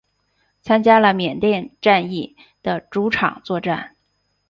[0.63, 3.95] 参加了缅甸战役的诸场作战。